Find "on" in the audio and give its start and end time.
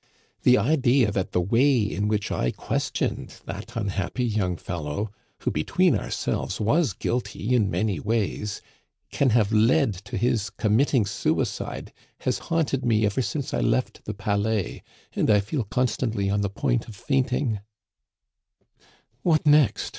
16.31-16.41